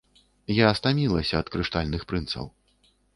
[0.59, 2.49] Я стамілася ад крыштальных прынцаў.